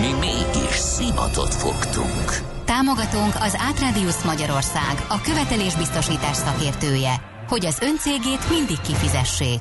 [0.00, 2.28] Mi mégis szimatot fogtunk.
[2.64, 7.14] Támogatónk az Átrádiusz Magyarország, a követelésbiztosítás szakértője,
[7.48, 9.60] hogy az öncégét mindig kifizessék.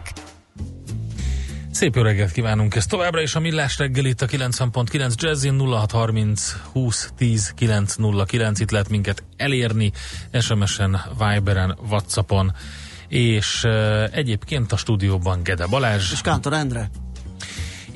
[1.71, 6.55] Szép jó reggelt kívánunk, ez továbbra is a Millás reggel itt a 90.9 Jazzin 0630
[6.71, 9.91] 20 10 909, itt lehet minket elérni
[10.40, 12.53] SMS-en, Viberen, Whatsappon,
[13.07, 16.12] és uh, egyébként a stúdióban Gede Balázs.
[16.12, 16.90] És Kántor Endre.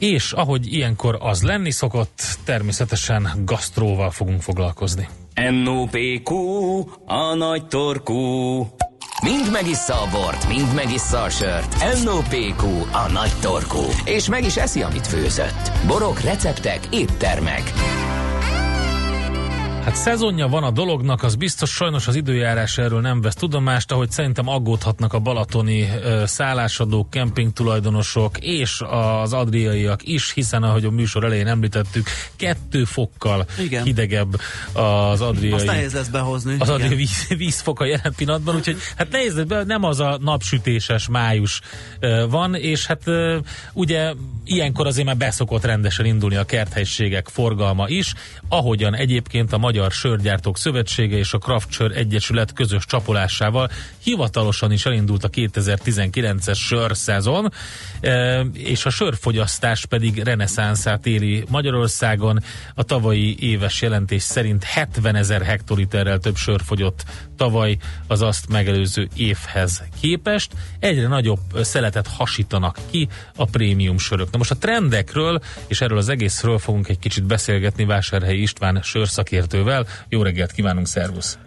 [0.04, 5.08] És ahogy ilyenkor az lenni szokott, természetesen gasztróval fogunk foglalkozni.
[5.64, 6.36] NOPQ,
[7.06, 8.16] a nagy torkú.
[9.24, 12.04] Mind megissza a bort, mind megissza a sört.
[12.04, 13.84] NOPQ, a nagy torkú.
[14.06, 15.72] És meg is eszi, amit főzött.
[15.88, 17.74] Borok, receptek, éttermek.
[19.84, 24.12] Hát szezonja van a dolognak, az biztos sajnos az időjárás erről nem vesz tudomást, ahogy
[24.12, 31.24] szerintem aggódhatnak a balatoni ö, szállásadók, kempingtulajdonosok és az adriaiak is, hiszen ahogy a műsor
[31.24, 33.84] elején említettük, kettő fokkal igen.
[33.84, 34.40] hidegebb
[34.74, 35.54] az adriai.
[35.54, 36.56] Azt nehéz lesz behozni.
[36.60, 41.08] Az adriai víz, vízfoka jelen pillanatban, úgyhogy hát nehéz lesz be, nem az a napsütéses
[41.08, 41.62] május
[42.00, 43.38] ö, van, és hát ö,
[43.74, 44.14] ugye
[44.46, 48.14] ilyenkor azért már beszokott rendesen indulni a kerthelyiségek forgalma is,
[48.48, 53.70] ahogyan egyébként a Magyar Sörgyártók Szövetsége és a Kraft Sör Egyesület közös csapolásával
[54.04, 57.52] hivatalosan is elindult a 2019-es sörszezon,
[58.02, 62.40] e, és a sörfogyasztás pedig reneszánszát éli Magyarországon.
[62.74, 67.04] A tavalyi éves jelentés szerint 70 ezer hektoliterrel több sör fogyott
[67.38, 67.78] tavaly
[68.08, 70.52] az azt megelőző évhez képest.
[70.80, 74.32] Egyre nagyobb szeletet hasítanak ki a prémium sörök.
[74.32, 78.82] Na most a trendekről és erről az egészről fogunk egy kicsit beszélgetni Vásárhelyi István
[79.64, 79.86] sörszakértővel.
[80.10, 81.38] Jó reggelt kívánunk, szervusz!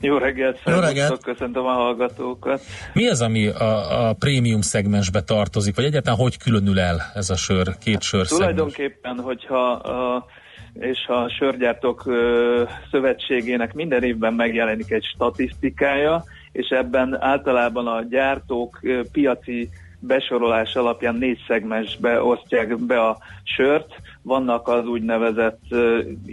[0.00, 1.22] Jó reggelt, Jó reggelt.
[1.22, 2.60] köszöntöm a hallgatókat.
[2.92, 7.36] Mi az, ami a, a prémium szegmensbe tartozik, vagy egyáltalán hogy különül el ez a
[7.36, 10.26] sör, két sör Tulajdonképpen, hogyha a,
[10.74, 18.78] és a sörgyártók ö, szövetségének minden évben megjelenik egy statisztikája, és ebben általában a gyártók
[18.82, 19.68] ö, piaci
[20.00, 23.94] besorolás alapján négy szegmensbe osztják be a sört.
[24.28, 25.60] Vannak az úgynevezett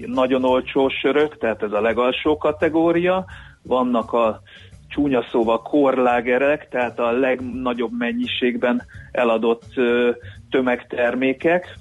[0.06, 3.26] nagyon olcsó sörök, tehát ez a legalsó kategória,
[3.64, 4.42] vannak a
[4.88, 9.64] csúnya szóval korlágerek, tehát a legnagyobb mennyiségben eladott
[10.50, 11.76] tömegtermékek,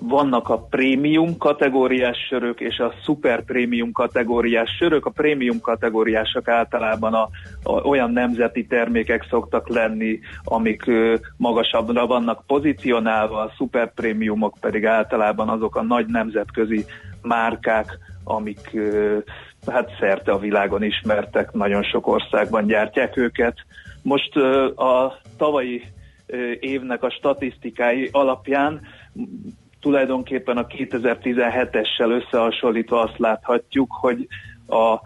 [0.00, 5.06] vannak a prémium kategóriás sörök és a super prémium kategóriás sörök.
[5.06, 7.28] A prémium kategóriások általában a,
[7.62, 14.86] a, olyan nemzeti termékek szoktak lenni, amik ö, magasabbra vannak pozícionálva, a super prémiumok pedig
[14.86, 16.84] általában azok a nagy nemzetközi
[17.22, 19.18] márkák, amik ö,
[19.66, 23.54] hát szerte a világon ismertek, nagyon sok országban gyártják őket.
[24.02, 25.82] Most ö, a tavalyi
[26.60, 28.80] évnek a statisztikái alapján
[29.84, 34.26] tulajdonképpen a 2017-essel összehasonlítva azt láthatjuk, hogy
[34.68, 35.00] a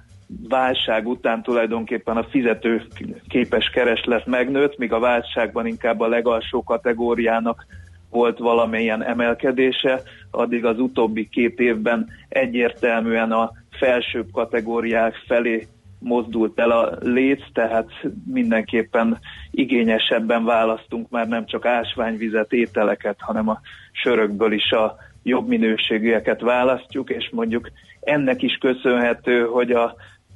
[0.48, 2.86] válság után tulajdonképpen a fizető
[3.28, 7.66] képes kereslet megnőtt, míg a válságban inkább a legalsó kategóriának
[8.10, 15.66] volt valamilyen emelkedése, addig az utóbbi két évben egyértelműen a felsőbb kategóriák felé
[15.98, 17.90] mozdult el a léc, tehát
[18.26, 19.18] mindenképpen
[19.50, 23.60] igényesebben választunk már nem csak ásványvizet, ételeket, hanem a
[23.92, 27.70] sörökből is a jobb minőségűeket választjuk, és mondjuk
[28.00, 29.94] ennek is köszönhető, hogy a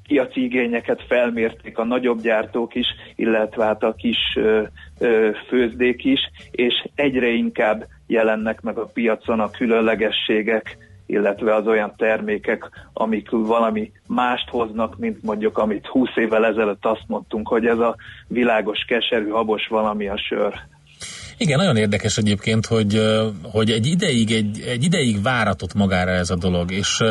[0.09, 2.87] piaci igényeket felmérték a nagyobb gyártók is,
[3.17, 4.63] illetve hát a kis ö,
[4.99, 10.77] ö, főzdék is, és egyre inkább jelennek meg a piacon a különlegességek,
[11.13, 17.05] illetve az olyan termékek, amik valami mást hoznak, mint mondjuk amit 20 évvel ezelőtt azt
[17.07, 20.55] mondtunk, hogy ez a világos, keserű, habos valami a sör.
[21.43, 23.03] Igen, nagyon érdekes egyébként, hogy,
[23.43, 27.03] hogy egy ideig, egy, egy ideig váratott magára ez a dolog, és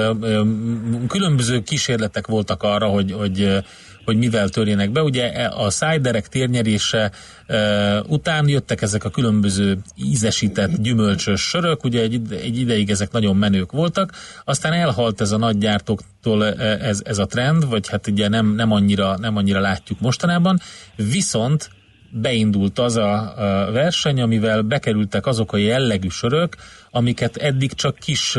[1.07, 3.63] különböző kísérletek voltak arra, hogy, hogy
[4.05, 5.01] hogy mivel törjenek be.
[5.01, 7.11] Ugye a szájderek térnyerése
[7.47, 13.35] e, után jöttek ezek a különböző ízesített gyümölcsös sörök, ugye egy, egy ideig ezek nagyon
[13.35, 14.11] menők voltak,
[14.45, 19.17] aztán elhalt ez a nagygyártóktól ez, ez a trend, vagy hát ugye nem, nem, annyira,
[19.17, 20.59] nem annyira látjuk mostanában,
[20.95, 21.69] viszont
[22.13, 23.33] beindult az a,
[23.73, 26.55] verseny, amivel bekerültek azok a jellegű sörök,
[26.91, 28.37] amiket eddig csak kis,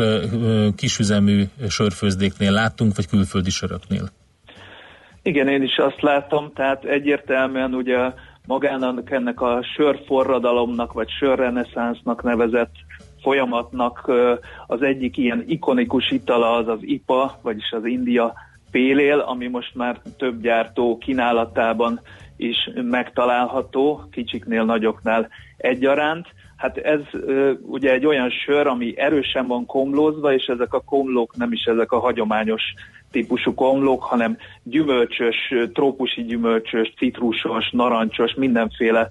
[0.75, 4.09] kisüzemű sörfőzdéknél láttunk, vagy külföldi söröknél.
[5.21, 8.11] Igen, én is azt látom, tehát egyértelműen ugye
[8.47, 12.71] magának ennek a sörforradalomnak, vagy sörreneszánsznak nevezett
[13.21, 14.11] folyamatnak
[14.67, 18.33] az egyik ilyen ikonikus itala az az IPA, vagyis az India
[18.71, 22.01] pélél, ami most már több gyártó kínálatában
[22.37, 26.27] is megtalálható, kicsiknél, nagyoknál egyaránt.
[26.55, 26.99] Hát ez
[27.61, 31.91] ugye egy olyan sör, ami erősen van komlózva, és ezek a komlók nem is ezek
[31.91, 32.61] a hagyományos
[33.11, 35.35] típusú komlók, hanem gyümölcsös,
[35.73, 39.09] trópusi gyümölcsös, citrusos, narancsos, mindenféle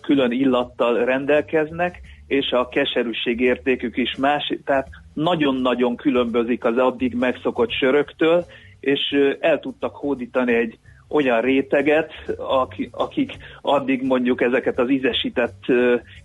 [0.00, 7.70] külön illattal rendelkeznek, és a keserűség értékük is más, tehát nagyon-nagyon különbözik az addig megszokott
[7.70, 8.44] söröktől,
[8.80, 9.00] és
[9.40, 10.78] el tudtak hódítani egy
[11.12, 12.12] olyan réteget,
[12.90, 15.64] akik addig mondjuk ezeket az ízesített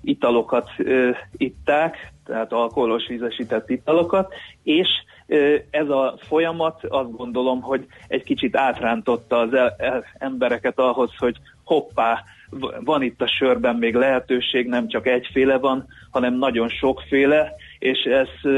[0.04, 0.70] italokat
[1.38, 4.88] itták, tehát alkoholos ízesített italokat, és
[5.70, 9.50] ez a folyamat azt gondolom, hogy egy kicsit átrántotta az
[10.18, 12.24] embereket ahhoz, hogy hoppá,
[12.80, 18.52] van itt a sörben még lehetőség, nem csak egyféle van, hanem nagyon sokféle, és ez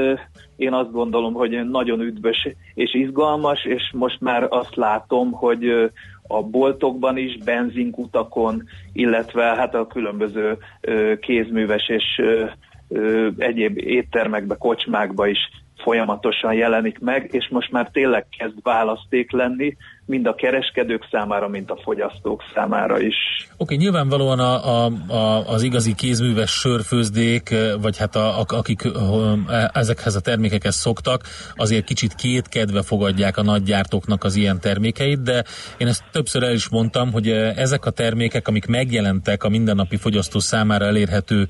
[0.55, 5.91] én azt gondolom, hogy nagyon üdvös és izgalmas, és most már azt látom, hogy
[6.31, 10.57] a boltokban is, benzinkutakon, illetve hát a különböző
[11.19, 12.21] kézműves és
[13.37, 15.39] egyéb éttermekbe, kocsmákba is
[15.77, 19.75] folyamatosan jelenik meg, és most már tényleg kezd választék lenni,
[20.09, 23.15] mind a kereskedők számára, mind a fogyasztók számára is.
[23.41, 28.81] Oké, okay, nyilvánvalóan a, a, a, az igazi kézműves sörfőzdék, vagy hát a, a, akik
[29.73, 31.23] ezekhez a termékekhez szoktak,
[31.55, 35.43] azért kicsit két kedve fogadják a nagygyártóknak az ilyen termékeit, de
[35.77, 40.39] én ezt többször el is mondtam, hogy ezek a termékek, amik megjelentek a mindennapi fogyasztó
[40.39, 41.47] számára elérhető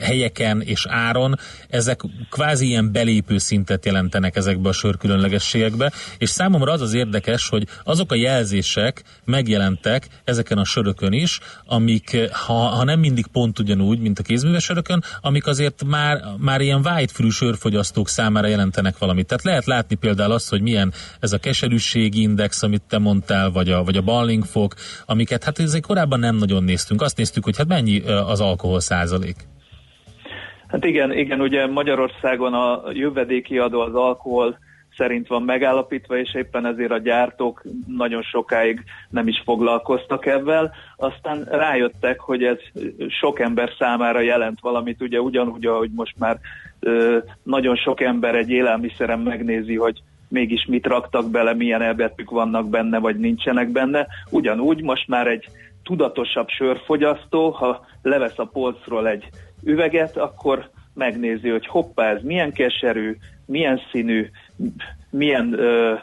[0.00, 1.34] helyeken és áron,
[1.68, 2.00] ezek
[2.30, 8.12] kvázi ilyen belépő szintet jelentenek ezekbe a sörkülönlegességekbe, és számomra az az érdekes, hogy azok
[8.12, 14.18] a jelzések megjelentek ezeken a sörökön is, amik, ha, ha nem mindig pont ugyanúgy, mint
[14.18, 19.26] a kézműves sörökön, amik azért már, már ilyen vágyfülű sörfogyasztók számára jelentenek valamit.
[19.26, 23.70] Tehát lehet látni például azt, hogy milyen ez a keserűségi index, amit te mondtál, vagy
[23.70, 24.74] a, vagy a balling fok,
[25.06, 27.02] amiket hát ezek korábban nem nagyon néztünk.
[27.02, 29.36] Azt néztük, hogy hát mennyi az alkohol százalék.
[30.68, 34.58] Hát igen, igen, ugye Magyarországon a jövedéki adó az alkohol
[34.96, 40.70] szerint van megállapítva, és éppen ezért a gyártók nagyon sokáig nem is foglalkoztak ebben.
[40.96, 42.58] Aztán rájöttek, hogy ez
[43.20, 46.38] sok ember számára jelent valamit, ugye ugyanúgy, ahogy most már
[46.80, 52.68] ö, nagyon sok ember egy élelmiszeren megnézi, hogy mégis mit raktak bele, milyen elbetűk vannak
[52.68, 54.06] benne, vagy nincsenek benne.
[54.30, 55.48] Ugyanúgy most már egy
[55.82, 59.28] tudatosabb sörfogyasztó, ha levesz a polcról egy
[59.64, 63.16] üveget, akkor megnézi, hogy hoppá, ez milyen keserű,
[63.46, 64.30] milyen színű,
[65.10, 65.94] milyen ö,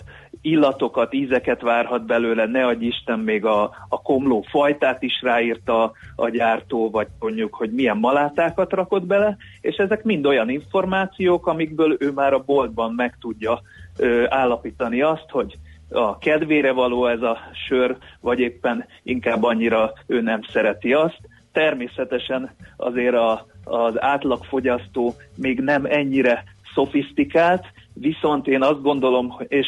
[0.41, 6.29] illatokat, ízeket várhat belőle, ne adj Isten még a, a komló fajtát is ráírta a
[6.29, 12.11] gyártó, vagy mondjuk, hogy milyen malátákat rakott bele, és ezek mind olyan információk, amikből ő
[12.11, 13.61] már a boltban meg tudja
[13.97, 15.57] ö, állapítani azt, hogy
[15.89, 17.37] a kedvére való ez a
[17.67, 21.19] sör, vagy éppen inkább annyira ő nem szereti azt.
[21.51, 26.43] Természetesen azért a, az átlagfogyasztó még nem ennyire
[26.73, 27.65] szofisztikált,
[27.99, 29.67] viszont én azt gondolom, és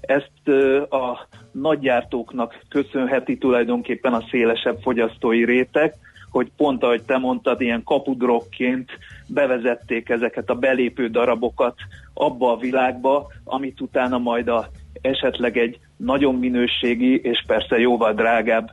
[0.00, 0.48] ezt
[0.90, 5.94] a nagygyártóknak köszönheti tulajdonképpen a szélesebb fogyasztói réteg,
[6.30, 8.90] hogy pont ahogy te mondtad, ilyen kapudrokként
[9.26, 11.74] bevezették ezeket a belépő darabokat
[12.14, 14.68] abba a világba, amit utána majd a
[15.00, 18.70] esetleg egy nagyon minőségi és persze jóval drágább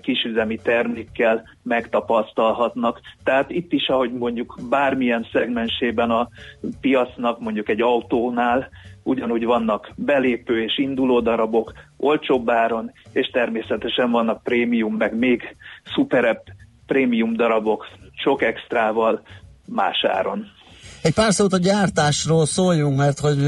[0.00, 3.00] kisüzemi termékkel megtapasztalhatnak.
[3.24, 6.28] Tehát itt is, ahogy mondjuk bármilyen szegmensében a
[6.80, 8.68] piacnak, mondjuk egy autónál,
[9.02, 15.56] ugyanúgy vannak belépő és induló darabok, olcsóbb áron, és természetesen vannak prémium, meg még
[15.94, 16.42] szuperebb
[16.86, 19.22] prémium darabok, sok extrával
[19.66, 20.46] más áron.
[21.02, 23.38] Egy pár szót a gyártásról szóljunk, mert hogy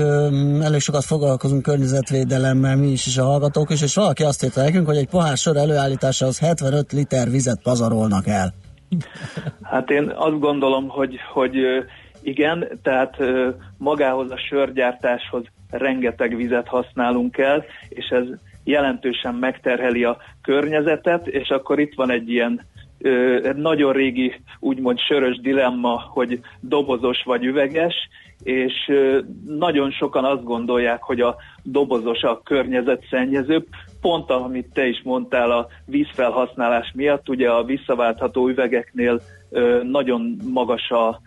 [0.63, 4.87] elég sokat foglalkozunk környezetvédelemmel mi is, és a hallgatók is, és valaki azt írta nekünk,
[4.87, 8.55] hogy egy pohár sör előállításához 75 liter vizet pazarolnak el.
[9.63, 11.57] Hát én azt gondolom, hogy, hogy
[12.23, 13.17] igen, tehát
[13.79, 18.25] magához a sörgyártáshoz rengeteg vizet használunk el, és ez
[18.65, 22.61] jelentősen megterheli a környezetet, és akkor itt van egy ilyen
[23.57, 27.95] nagyon régi, úgymond sörös dilemma, hogy dobozos vagy üveges,
[28.43, 28.73] és
[29.47, 33.67] nagyon sokan azt gondolják, hogy a dobozos a környezetszennyezőbb,
[34.01, 39.21] pont amit te is mondtál a vízfelhasználás miatt, ugye a visszaváltható üvegeknél
[39.83, 41.21] nagyon magas a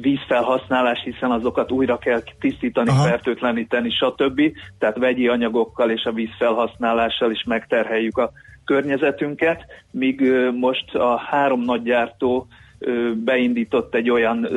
[0.00, 3.02] vízfelhasználás, hiszen azokat újra kell tisztítani, Aha.
[3.02, 4.40] fertőtleníteni, stb.
[4.78, 8.30] Tehát vegyi anyagokkal és a vízfelhasználással is megterheljük a
[8.70, 10.20] környezetünket, míg
[10.54, 12.46] most a három nagy gyártó
[13.14, 14.48] beindított egy olyan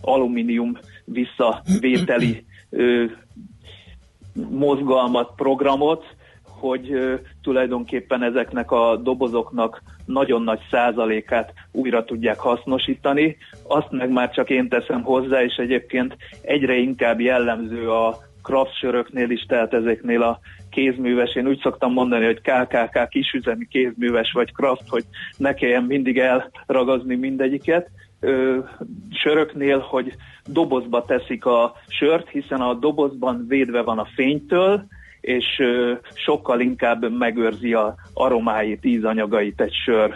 [0.00, 2.44] alumínium visszavételi
[4.50, 6.04] mozgalmat, programot,
[6.42, 13.36] hogy tulajdonképpen ezeknek a dobozoknak nagyon nagy százalékát újra tudják hasznosítani.
[13.62, 19.30] Azt meg már csak én teszem hozzá, és egyébként egyre inkább jellemző a craft söröknél
[19.30, 20.38] is, tehát ezeknél a
[20.70, 25.04] kézműves, én úgy szoktam mondani, hogy KKK kisüzemi kézműves vagy craft, hogy
[25.36, 27.90] ne kelljen mindig elragazni mindegyiket.
[28.20, 28.58] Ö,
[29.10, 30.14] söröknél, hogy
[30.46, 34.84] dobozba teszik a sört, hiszen a dobozban védve van a fénytől,
[35.20, 40.14] és ö, sokkal inkább megőrzi a aromáit, ízanyagait egy sör.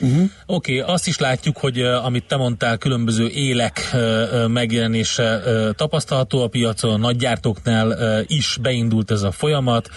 [0.00, 0.30] Uh-huh.
[0.46, 5.70] Oké, okay, azt is látjuk, hogy uh, amit te mondtál, különböző élek uh, megjelenése uh,
[5.70, 9.88] tapasztalható a piacon, a nagygyártóknál is beindult ez a folyamat,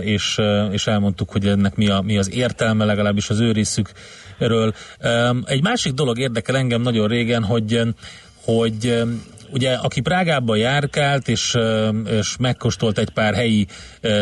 [0.00, 0.38] és,
[0.70, 4.74] és elmondtuk, hogy ennek mi, a, mi az értelme, legalábbis az ő részükről.
[5.44, 7.94] Egy másik dolog érdekel engem nagyon régen, hogy
[8.44, 9.02] hogy
[9.52, 11.56] ugye aki Prágában járkált, és,
[12.10, 13.66] és megkóstolt egy pár helyi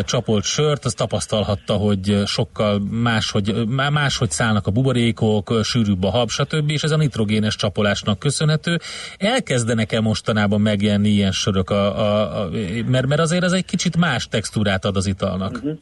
[0.05, 6.71] csapolt sört, az tapasztalhatta, hogy sokkal máshogy, máshogy szállnak a buborékok, sűrűbb a hab, stb.
[6.71, 8.79] És ez a nitrogénes csapolásnak köszönhető.
[9.19, 12.49] Elkezdenek-e mostanában megjelenni ilyen sörök, a, a, a,
[12.87, 15.53] mert, mert azért ez egy kicsit más textúrát ad az italnak.
[15.53, 15.79] Uh-huh.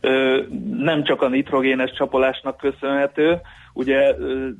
[0.00, 0.40] Ö,
[0.78, 3.40] nem csak a nitrogénes csapolásnak köszönhető,
[3.74, 4.14] ugye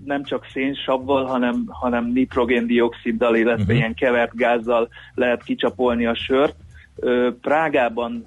[0.05, 3.77] nem csak szénsavval, hanem, hanem nitrogéndioxiddal, illetve uh-huh.
[3.77, 6.55] ilyen kevert gázzal lehet kicsapolni a sört.
[7.41, 8.25] Prágában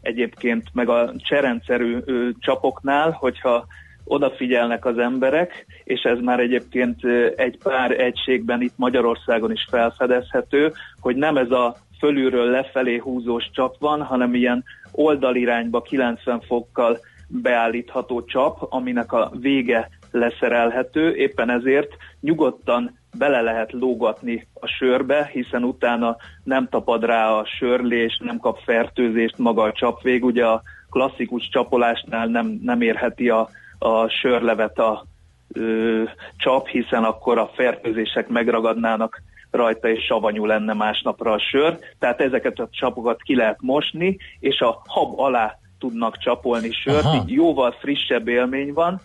[0.00, 1.98] egyébként meg a cserencerű
[2.38, 3.66] csapoknál, hogyha
[4.04, 7.04] odafigyelnek az emberek, és ez már egyébként
[7.36, 13.76] egy pár egységben itt Magyarországon is felfedezhető, hogy nem ez a fölülről lefelé húzós csap
[13.78, 22.98] van, hanem ilyen oldalirányba 90 fokkal beállítható csap, aminek a vége leszerelhető, éppen ezért nyugodtan
[23.18, 29.38] bele lehet lógatni a sörbe, hiszen utána nem tapad rá a sörlés, nem kap fertőzést
[29.38, 35.04] maga a csapvég, ugye a klasszikus csapolásnál nem, nem érheti a, a sörlevet a
[35.52, 36.02] ö,
[36.36, 41.78] csap, hiszen akkor a fertőzések megragadnának rajta, és savanyú lenne másnapra a sör.
[41.98, 47.16] Tehát ezeket a csapokat ki lehet mosni, és a hab alá tudnak csapolni sört, Aha.
[47.16, 49.00] így jóval frissebb élmény van.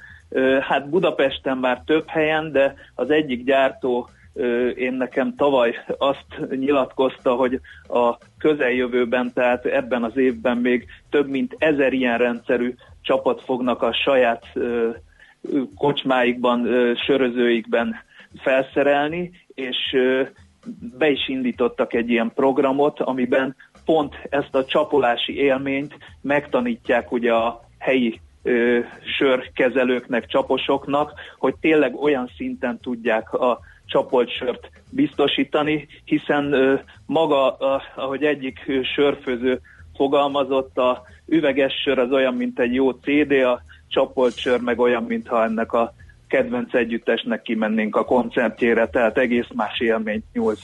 [0.61, 4.09] Hát Budapesten már több helyen, de az egyik gyártó
[4.75, 11.55] én nekem tavaly azt nyilatkozta, hogy a közeljövőben, tehát ebben az évben még több mint
[11.57, 14.45] ezer ilyen rendszerű csapat fognak a saját
[15.75, 16.67] kocsmáikban,
[17.05, 17.95] sörözőikben
[18.41, 19.77] felszerelni, és
[20.97, 23.55] be is indítottak egy ilyen programot, amiben
[23.91, 28.79] pont ezt a csapolási élményt megtanítják ugye a helyi ö,
[29.17, 37.81] sörkezelőknek, csaposoknak, hogy tényleg olyan szinten tudják a csapolt sört biztosítani, hiszen ö, maga, a,
[37.95, 38.59] ahogy egyik
[38.95, 39.59] sörfőző
[39.95, 45.03] fogalmazott, a üveges sör az olyan, mint egy jó CD, a csapolt sör meg olyan,
[45.03, 45.93] mintha ennek a
[46.27, 50.59] kedvenc együttesnek kimennénk a koncertjére, tehát egész más élményt nyújt.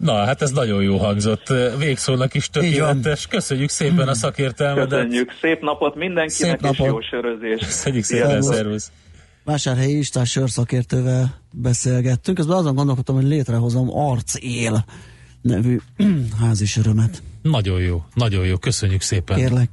[0.00, 1.52] Na, hát ez nagyon jó hangzott.
[1.78, 3.26] Végszónak is tökéletes.
[3.26, 4.88] Köszönjük szépen a szakértelmedet.
[4.88, 5.30] Köszönjük.
[5.40, 6.86] Szép napot mindenkinek, Szép napot.
[6.86, 7.60] és jó sörözés.
[7.66, 8.90] Köszönjük szépen, szervusz.
[9.44, 12.36] Vásárhelyi István sörszakértővel beszélgettünk.
[12.36, 14.84] Közben azon gondolkodtam, hogy létrehozom Arcél
[15.42, 15.78] nevű
[16.40, 17.22] házi sörömet.
[17.42, 18.56] Nagyon jó, nagyon jó.
[18.56, 19.36] Köszönjük szépen.
[19.36, 19.70] Kérlek.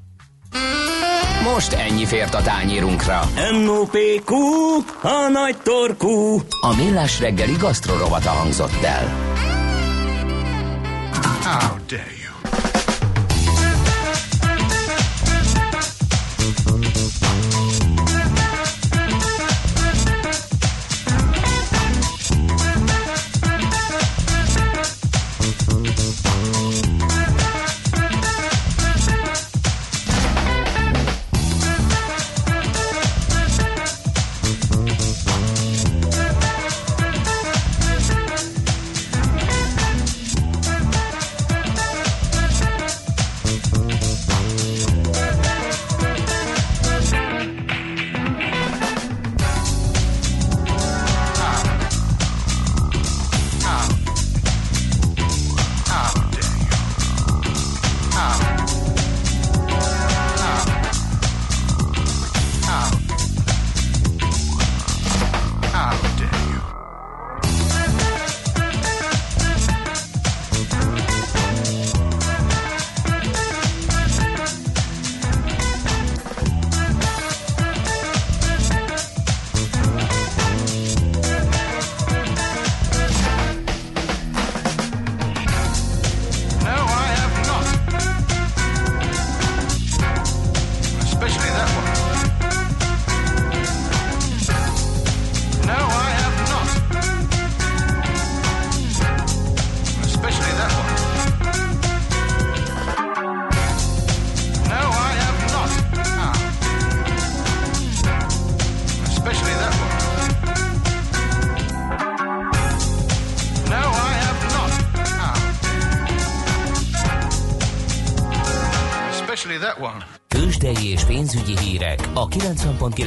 [1.54, 3.20] Most ennyi fért a tányírunkra.
[3.64, 4.36] M.O.P.Q.
[5.02, 6.38] A nagy torkú.
[6.62, 9.36] A millás reggeli gasztrorovata hangzott el.
[11.50, 12.17] How dare you?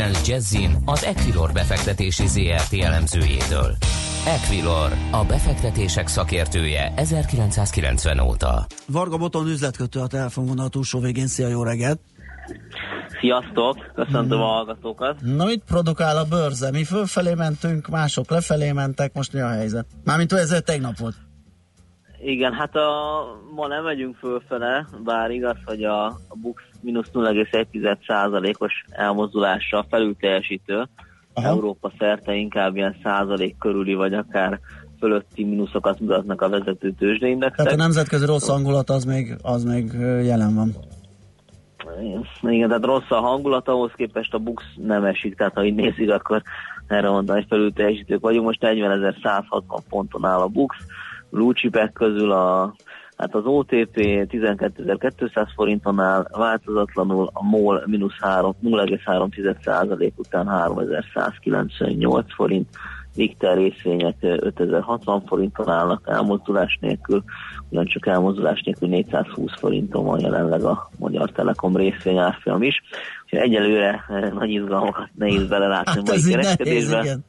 [0.00, 3.76] 90.9 Jazzin az Equilor befektetési ZRT elemzőjétől.
[4.26, 8.66] Equilor, a befektetések szakértője 1990 óta.
[8.86, 11.26] Varga Boton üzletkötő a telefonvonal túlsó végén.
[11.26, 12.00] Szia, jó reggelt!
[13.20, 15.20] Sziasztok, köszöntöm a hallgatókat.
[15.20, 16.70] Na mit produkál a bőrze?
[16.70, 19.86] Mi fölfelé mentünk, mások lefelé mentek, most mi a helyzet?
[20.04, 21.14] Mármint ez tegnap volt.
[22.22, 23.22] Igen, hát a,
[23.54, 30.88] ma nem megyünk fölfele, bár igaz, hogy a, a Bux mínusz 0,1%-os elmozdulással felül teljesítő.
[31.34, 31.48] Aha.
[31.48, 34.60] Európa szerte inkább ilyen százalék körüli, vagy akár
[34.98, 37.56] fölötti mínuszokat mutatnak a vezető tőzsdeindexek.
[37.56, 40.74] Tehát a nemzetközi rossz hangulat az még, az még jelen van.
[42.42, 46.10] Igen, tehát rossz a hangulat, ahhoz képest a Bux nem esik, tehát ha így nézik,
[46.10, 46.42] akkor
[46.86, 48.44] erre mondani, hogy felül teljesítők vagyunk.
[48.44, 50.76] Most 40.160 ponton áll a Bux,
[51.30, 52.74] blue chipek közül a,
[53.16, 62.68] hát az OTP 12.200 forinton áll, változatlanul a MOL mínusz 0,3% után 3.198 forint,
[63.16, 67.24] Richter részvények 5060 forinton állnak elmozdulás nélkül,
[67.68, 72.82] ugyancsak elmozdulás nélkül 420 forinton van jelenleg a Magyar Telekom részvény árfolyam is.
[73.24, 76.98] Úgyhogy egyelőre nagy izgalmakat nehéz belelátni hát mai kereskedésben.
[76.98, 77.24] Nehéz, igen.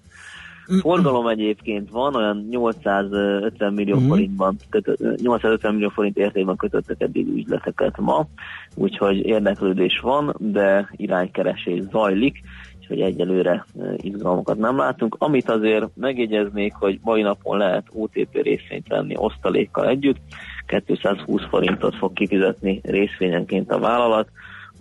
[0.79, 4.09] Forgalom egyébként van, olyan 850 millió uh-huh.
[4.09, 8.27] forintban, kötött, 850 millió forint értékben kötöttek eddig ügyleteket ma,
[8.75, 12.41] úgyhogy érdeklődés van, de iránykeresés zajlik,
[12.79, 15.15] úgyhogy egyelőre izgalmakat nem látunk.
[15.19, 20.19] Amit azért megjegyeznék, hogy mai napon lehet OTP részvényt venni osztalékkal együtt,
[20.85, 24.29] 220 forintot fog kifizetni részvényenként a vállalat,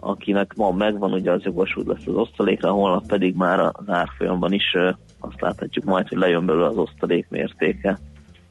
[0.01, 4.77] akinek ma megvan ugye az jogosult lesz az osztalékra, holnap pedig már az árfolyamban is
[5.21, 7.99] azt láthatjuk majd, hogy lejön belőle az osztalék mértéke.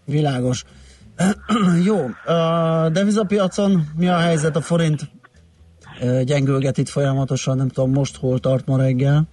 [0.05, 0.63] Világos.
[1.89, 1.97] Jó,
[2.33, 4.55] a devizapiacon mi a helyzet?
[4.55, 5.01] A forint
[6.23, 9.27] gyengülget itt folyamatosan, nem tudom most hol tart ma reggel.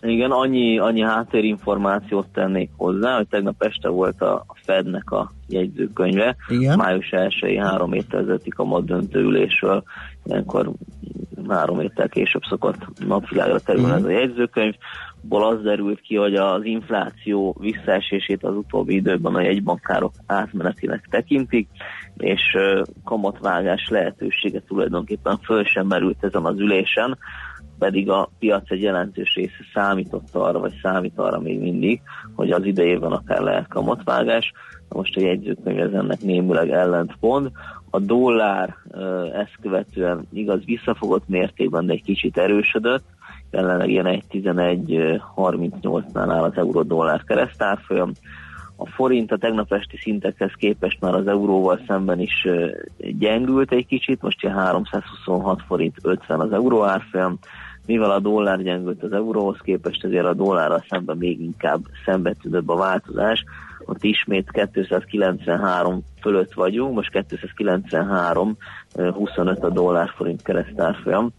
[0.00, 6.76] Igen, annyi, annyi háttérinformációt tennék hozzá, hogy tegnap este volt a, Fednek a jegyzőkönyve, Igen.
[6.76, 9.84] május 1 három héttel ezelőtti a döntő ülésről,
[10.26, 10.72] ilyenkor
[11.48, 14.04] három héttel később szokott napvilágra terülni uh-huh.
[14.04, 14.74] ez a jegyzőkönyv,
[15.20, 21.68] ból az derült ki, hogy az infláció visszaesését az utóbbi időben a jegybankárok átmenetileg tekintik,
[22.16, 22.42] és
[23.04, 27.18] kamatvágás lehetősége tulajdonképpen föl sem merült ezen az ülésen,
[27.78, 32.00] pedig a piac egy jelentős része számított arra, vagy számít arra még mindig,
[32.34, 34.52] hogy az idejében akár lehet kamatvágás.
[34.88, 37.50] Most a jegyzőkönyv ez ennek némileg ellentmond.
[37.90, 38.76] A dollár
[39.32, 43.04] ezt követően igaz visszafogott mértékben, de egy kicsit erősödött,
[43.50, 48.12] jelenleg ilyen 1.11.38-nál áll az euró-dollár keresztárfolyam.
[48.76, 52.48] A forint a tegnap esti szintekhez képest már az euróval szemben is
[52.98, 57.38] gyengült egy kicsit, most ilyen 326 forint 50 az euró árfolyam,
[57.86, 62.76] mivel a dollár gyengült az euróhoz képest, ezért a dollárral szemben még inkább szembetűnőbb a
[62.76, 63.44] változás.
[63.86, 68.56] Ott ismét 293 fölött vagyunk, most 293,
[68.94, 71.32] 25 a dollár forint keresztárfolyam,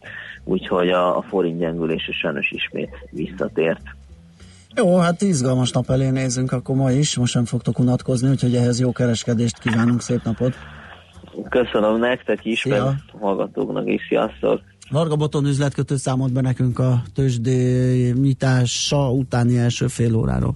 [0.44, 3.82] úgyhogy a, a forint gyengülése sajnos ismét visszatért.
[4.76, 8.80] Jó, hát izgalmas nap elé nézünk akkor ma is, most sem fogtok unatkozni, úgyhogy ehhez
[8.80, 10.54] jó kereskedést kívánunk, szép napot!
[11.50, 12.82] Köszönöm nektek is, meg
[13.20, 14.62] hallgatóknak is, sziasztok!
[14.90, 20.56] Varga Boton üzletkötő számolt be nekünk a tőzsdé nyitása utáni első fél óráról.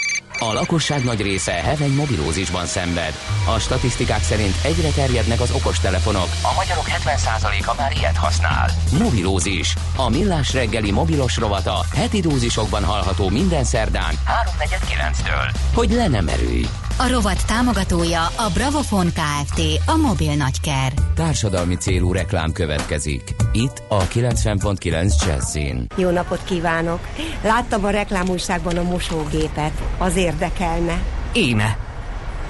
[0.43, 3.13] A lakosság nagy része heveny mobilózisban szenved.
[3.55, 6.27] A statisztikák szerint egyre terjednek az okostelefonok.
[6.41, 8.69] A magyarok 70%-a már ilyet használ.
[8.99, 9.75] Mobilózis.
[9.95, 15.55] A millás reggeli mobilos rovata heti dózisokban hallható minden szerdán 3.49-től.
[15.73, 16.65] Hogy le nem erőj.
[17.01, 19.61] A rovat támogatója a Bravofon Kft.
[19.85, 20.93] A mobil nagyker.
[21.15, 23.35] Társadalmi célú reklám következik.
[23.51, 25.85] Itt a 90.9 Jazzin.
[25.95, 26.99] Jó napot kívánok!
[27.43, 29.71] Láttam a reklámújságban a mosógépet.
[29.97, 31.01] Az érdekelne.
[31.33, 31.77] Íme.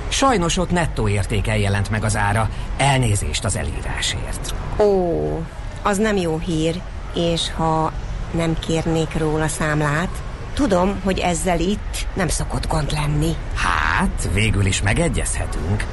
[0.10, 2.50] Sajnos ott nettó értéken jelent meg az ára.
[2.78, 4.56] Elnézést az elírásért.
[4.80, 5.44] Ó,
[5.82, 6.82] az nem jó hír.
[7.16, 7.92] És ha
[8.32, 10.22] nem kérnék róla számlát?
[10.54, 13.36] Tudom, hogy ezzel itt nem szokott gond lenni.
[13.56, 15.86] Hát, végül is megegyezhetünk.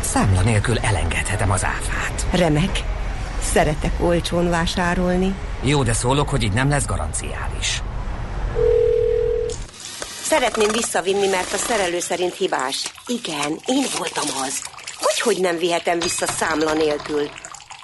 [0.00, 2.26] Számla nélkül elengedhetem az áfát.
[2.32, 2.82] Remek.
[3.52, 5.34] Szeretek olcsón vásárolni.
[5.62, 7.82] Jó, de szólok, hogy így nem lesz garanciális.
[10.22, 12.92] Szeretném visszavinni, mert a szerelő szerint hibás.
[13.06, 14.62] Igen, én voltam az.
[14.98, 17.30] Hogy, hogy nem vihetem vissza számla nélkül?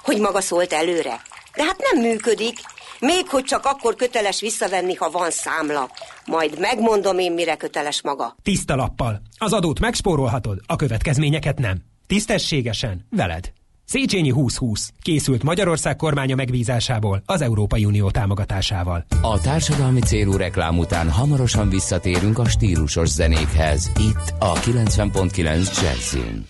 [0.03, 1.21] Hogy maga szólt előre?
[1.55, 2.59] De hát nem működik.
[3.05, 5.89] Még hogy csak akkor köteles visszavenni, ha van számla.
[6.25, 8.35] Majd megmondom én, mire köteles maga.
[8.43, 9.21] Tiszta lappal.
[9.37, 11.77] Az adót megspórolhatod, a következményeket nem.
[12.07, 13.51] Tisztességesen, veled.
[13.85, 14.91] Széchenyi 2020.
[15.01, 19.05] Készült Magyarország kormánya megbízásából az Európai Unió támogatásával.
[19.21, 23.91] A társadalmi célú reklám után hamarosan visszatérünk a stílusos zenékhez.
[23.99, 26.47] Itt a 90.9 Jazzin.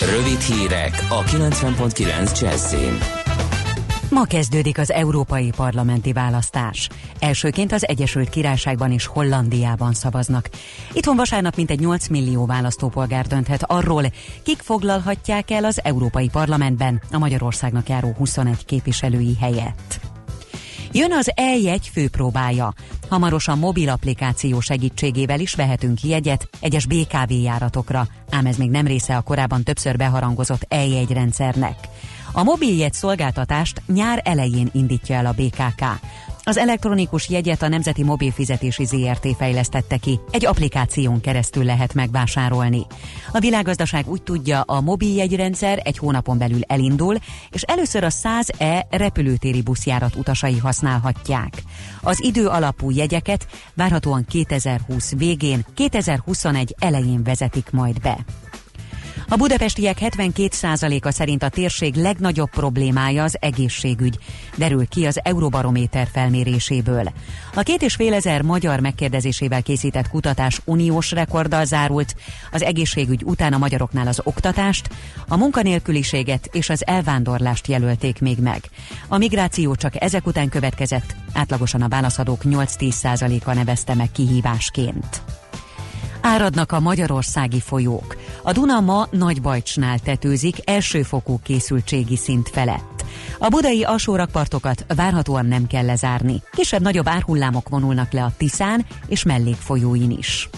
[0.00, 2.98] Rövid hírek a 90.9 Jazzin.
[4.10, 6.88] Ma kezdődik az európai parlamenti választás.
[7.18, 10.50] Elsőként az Egyesült Királyságban és Hollandiában szavaznak.
[10.92, 14.04] Itthon vasárnap mintegy 8 millió választópolgár dönthet arról,
[14.42, 20.00] kik foglalhatják el az Európai Parlamentben a Magyarországnak járó 21 képviselői helyet.
[20.92, 22.72] Jön az e-jegy főpróbája.
[23.08, 29.16] Hamarosan mobil applikáció segítségével is vehetünk jegyet egyes BKV járatokra, ám ez még nem része
[29.16, 31.76] a korábban többször beharangozott e-jegy rendszernek.
[32.36, 35.84] A mobiljegy szolgáltatást nyár elején indítja el a BKK.
[36.42, 40.20] Az elektronikus jegyet a Nemzeti Mobilfizetési ZRT fejlesztette ki.
[40.30, 42.86] Egy applikáción keresztül lehet megvásárolni.
[43.32, 47.16] A világgazdaság úgy tudja, a mobiljegyrendszer egy hónapon belül elindul,
[47.50, 51.62] és először a 100E repülőtéri buszjárat utasai használhatják.
[52.02, 58.18] Az idő alapú jegyeket várhatóan 2020 végén, 2021 elején vezetik majd be.
[59.28, 64.18] A budapestiek 72%-a szerint a térség legnagyobb problémája az egészségügy,
[64.56, 67.12] derül ki az Euróbarométer felméréséből.
[67.54, 72.14] A két és fél ezer magyar megkérdezésével készített kutatás uniós rekorddal zárult,
[72.52, 74.88] az egészségügy után a magyaroknál az oktatást,
[75.28, 78.64] a munkanélküliséget és az elvándorlást jelölték még meg.
[79.08, 85.22] A migráció csak ezek után következett, átlagosan a válaszadók 8-10%-a nevezte meg kihívásként.
[86.26, 88.16] Áradnak a magyarországi folyók.
[88.42, 93.04] A Duna ma Nagybajcsnál tetőzik elsőfokú készültségi szint felett.
[93.38, 96.42] A budai alsórakpartokat várhatóan nem kell lezárni.
[96.50, 100.48] Kisebb-nagyobb árhullámok vonulnak le a Tiszán és mellékfolyóin is.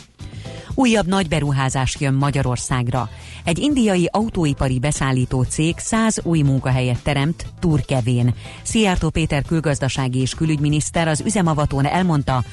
[0.75, 3.09] Újabb nagy beruházás jön Magyarországra.
[3.45, 8.35] Egy indiai autóipari beszállító cég 100 új munkahelyet teremt Turkevén.
[8.63, 12.45] Szijjártó Péter külgazdasági és külügyminiszter az üzemavatón elmondta,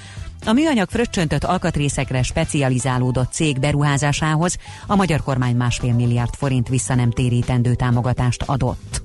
[0.46, 8.44] a műanyag fröccsöntött alkatrészekre specializálódott cég beruházásához a magyar kormány másfél milliárd forint visszanemtérítendő támogatást
[8.46, 9.05] adott.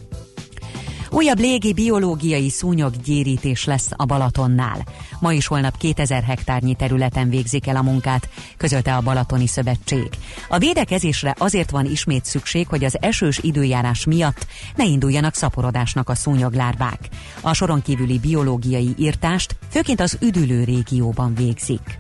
[1.12, 4.84] Újabb légi biológiai szúnyoggyérítés lesz a Balatonnál.
[5.20, 10.08] Ma is holnap 2000 hektárnyi területen végzik el a munkát, közölte a Balatoni Szövetség.
[10.48, 14.46] A védekezésre azért van ismét szükség, hogy az esős időjárás miatt
[14.76, 17.08] ne induljanak szaporodásnak a szúnyoglárvák.
[17.40, 21.98] A soron kívüli biológiai írtást főként az üdülő régióban végzik.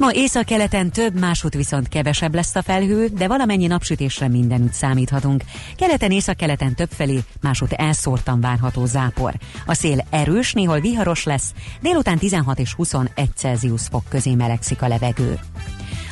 [0.00, 5.42] Ma észak-keleten több, máshogy viszont kevesebb lesz a felhő, de valamennyi napsütésre mindenütt számíthatunk.
[5.76, 9.34] Keleten észak-keleten többfelé, máshogy elszórtan várható zápor.
[9.66, 14.88] A szél erős, néhol viharos lesz, délután 16 és 21 Celsius fok közé melegszik a
[14.88, 15.38] levegő.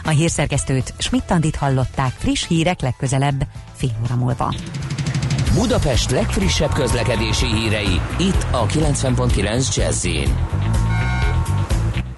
[0.05, 4.55] A hírszerkesztőt Schmidt-Tandit hallották friss hírek legközelebb fél óra múlva.
[5.55, 10.07] Budapest legfrissebb közlekedési hírei itt a 90.9 jazz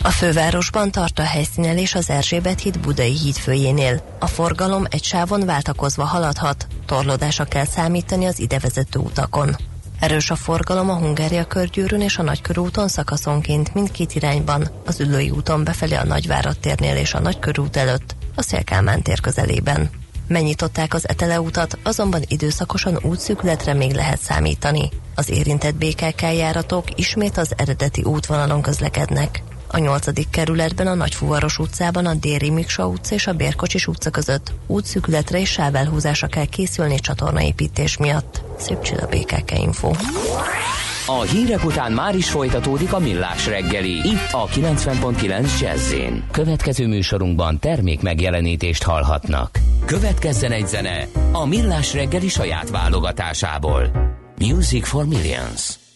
[0.03, 4.03] a fővárosban tart a helyszínelés az Erzsébet híd Budai híd főjénél.
[4.19, 9.57] A forgalom egy sávon váltakozva haladhat, torlódásra kell számítani az idevezető utakon.
[10.01, 15.65] Erős a forgalom a Hungária körgyűrűn és a Nagykörúton szakaszonként mindkét irányban, az Ülői úton
[15.65, 19.91] befelé a Nagyvárad térnél és a Nagykörút előtt, a Szélkámán tér közelében.
[20.27, 24.89] Megnyitották az Etele utat, azonban időszakosan útszűkületre még lehet számítani.
[25.15, 29.43] Az érintett BKK járatok ismét az eredeti útvonalon közlekednek.
[29.73, 30.31] A 8.
[30.31, 35.51] kerületben a Nagyfuvaros utcában a Déri Miksa utca és a Bérkocsis utca között útszűkületre és
[35.51, 38.43] sávelhúzásra kell készülni csatornaépítés miatt.
[38.59, 39.91] Szép csilla BKK Info.
[41.07, 43.91] A hírek után már is folytatódik a millás reggeli.
[43.91, 45.95] Itt a 90.9 jazz
[46.31, 49.59] Következő műsorunkban termék megjelenítést hallhatnak.
[49.85, 53.91] Következzen egy zene a millás reggeli saját válogatásából.
[54.39, 55.90] Music for Millions.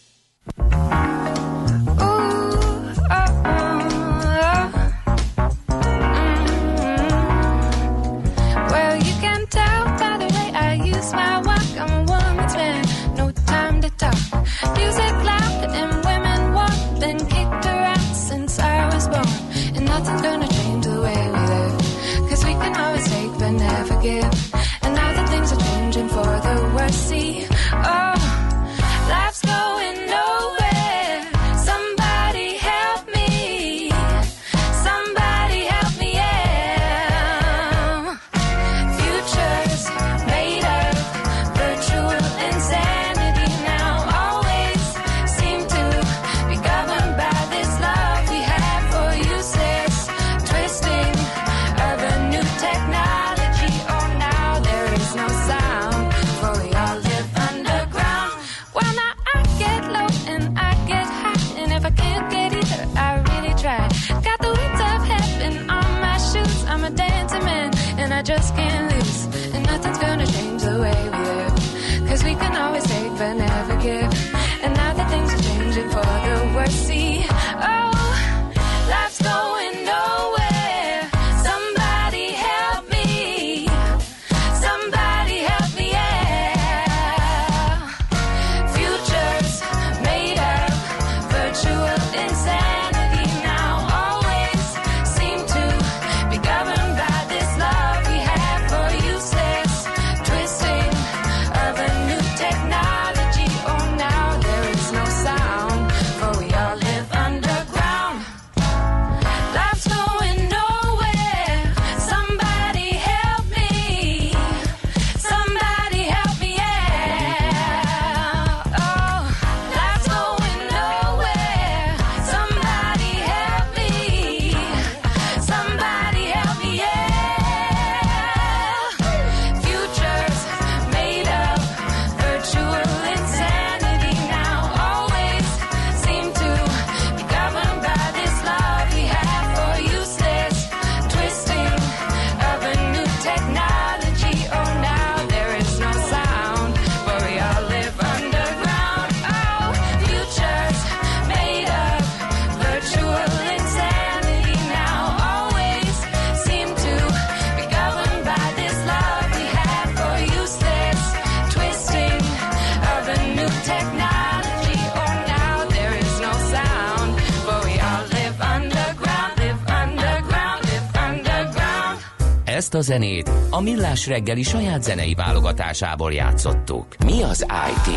[172.75, 176.85] A zenét a Millás reggeli saját zenei válogatásából játszottuk.
[177.05, 177.93] Mi az IT?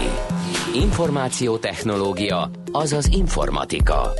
[0.83, 4.13] Információtechnológia, azaz informatika.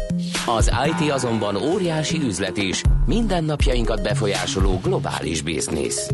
[0.47, 6.11] Az IT azonban óriási üzlet is, mindennapjainkat befolyásoló globális biznisz.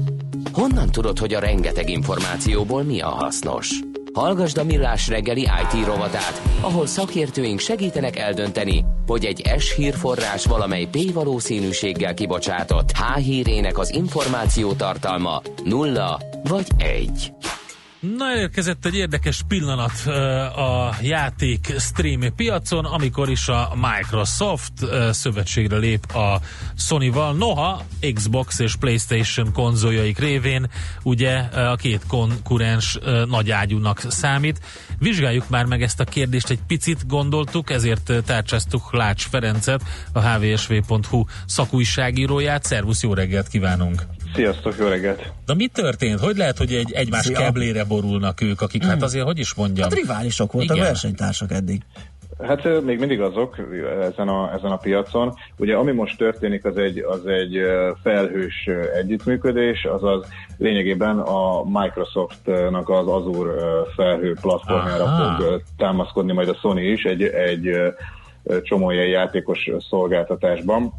[0.52, 3.80] Honnan tudod, hogy a rengeteg információból mi a hasznos?
[4.14, 10.88] Hallgasd a Millás reggeli IT rovatát, ahol szakértőink segítenek eldönteni, hogy egy S hírforrás valamely
[10.90, 17.32] P valószínűséggel kibocsátott H hírének az információ tartalma nulla vagy egy.
[18.12, 20.06] Na, elérkezett egy érdekes pillanat
[20.56, 24.72] a játék stream piacon, amikor is a Microsoft
[25.10, 26.40] szövetségre lép a
[26.76, 27.34] Sony-val.
[27.34, 27.82] Noha
[28.14, 30.70] Xbox és Playstation konzoljaik révén
[31.02, 34.60] ugye a két konkurens nagy ágyúnak számít.
[34.98, 41.24] Vizsgáljuk már meg ezt a kérdést egy picit, gondoltuk, ezért tárcsáztuk Lács Ferencet, a hvsv.hu
[41.46, 42.64] szakújságíróját.
[42.64, 44.02] Szervusz, jó reggelt kívánunk!
[44.34, 45.32] Sziasztok, jó reggelt!
[45.46, 46.20] De mi történt?
[46.20, 47.38] Hogy lehet, hogy egy egymás Szia.
[47.38, 49.88] keblére borulnak ők, akik hát azért, hogy is mondjam?
[49.88, 50.88] Hát riválisok voltak, Igen.
[50.88, 51.82] versenytársak eddig.
[52.42, 53.56] Hát még mindig azok
[54.00, 55.34] ezen a, ezen a piacon.
[55.56, 57.58] Ugye ami most történik, az egy, az egy
[58.02, 58.68] felhős
[59.00, 60.26] együttműködés, azaz
[60.58, 63.52] lényegében a Microsoftnak az Azure
[63.96, 65.42] felhő platformjára Aha.
[65.42, 67.70] fog támaszkodni majd a Sony is egy, egy
[68.62, 70.92] csomó ilyen játékos szolgáltatásban.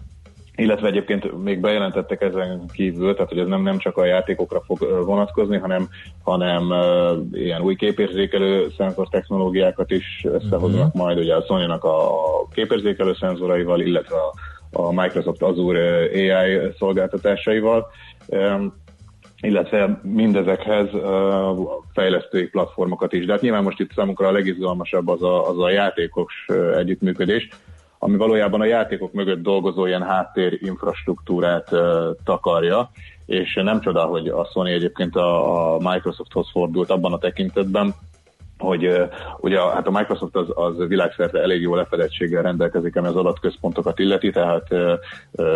[0.56, 5.04] Illetve egyébként még bejelentettek ezen kívül, tehát hogy ez nem, nem csak a játékokra fog
[5.06, 5.88] vonatkozni, hanem,
[6.24, 11.04] hanem ö, ilyen új képérzékelő szenzor technológiákat is összehoznak Mhm.
[11.04, 12.10] majd ugye a Sony-nak a
[12.54, 14.34] képérzékelő szenzoraival, illetve a,
[14.82, 17.88] a Microsoft Azure AI szolgáltatásaival.
[18.28, 18.74] Öm,
[19.41, 21.60] illetve mindezekhez uh,
[21.94, 23.26] fejlesztői platformokat is.
[23.26, 27.48] De hát nyilván most itt számunkra a legizgalmasabb az a, az a játékos uh, együttműködés,
[28.06, 31.80] ami valójában a játékok mögött dolgozó ilyen háttér infrastruktúrát uh,
[32.24, 32.89] takarja,
[33.26, 37.94] és nem csoda, hogy a Sony egyébként a, a Microsofthoz fordult abban a tekintetben,
[38.58, 44.00] hogy ugye hát a Microsoft az, az világszerte elég jó lefedettséggel rendelkezik, ami az adatközpontokat
[44.00, 44.68] illeti, tehát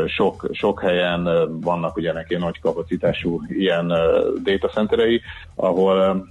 [0.08, 1.30] sok, sok helyen
[1.62, 3.88] vannak ugye neki nagy kapacitású ilyen
[4.44, 5.22] data centerei,
[5.56, 6.28] ahol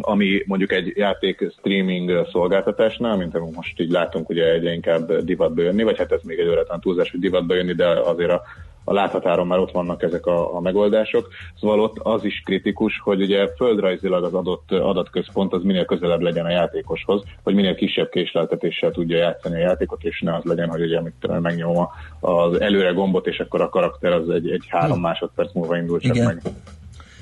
[0.00, 5.62] ami mondjuk egy játék streaming szolgáltatásnál, mint amit most így látunk ugye egyre inkább divatba
[5.62, 8.42] jönni, vagy hát ez még egy öretlen túlzás, hogy divatba jönni, de azért a,
[8.84, 11.28] a láthatáron már ott vannak ezek a, a megoldások.
[11.60, 16.44] Szóval ott az is kritikus, hogy ugye földrajzilag az adott adatközpont az minél közelebb legyen
[16.44, 20.82] a játékoshoz, hogy minél kisebb késleltetéssel tudja játszani a játékot, és ne az legyen, hogy
[20.82, 21.90] ugye amit megnyomom a-
[22.30, 26.14] az előre gombot, és akkor a karakter az egy, egy három másodperc múlva indul csak
[26.14, 26.26] Igen.
[26.26, 26.42] meg.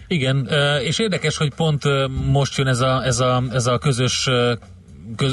[0.08, 0.48] Igen,
[0.82, 1.82] és érdekes, hogy pont
[2.30, 4.28] most jön ez a, ez a, ez a közös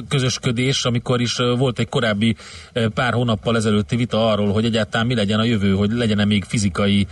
[0.07, 2.35] közösködés, amikor is volt egy korábbi
[2.93, 7.07] pár hónappal ezelőtti vita arról, hogy egyáltalán mi legyen a jövő, hogy legyen-e még fizikai